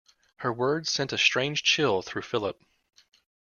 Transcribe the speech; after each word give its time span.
Her 0.37 0.51
words 0.51 0.89
sent 0.89 1.13
a 1.13 1.17
strange 1.19 1.61
chill 1.61 2.01
through 2.01 2.23
Philip. 2.23 2.59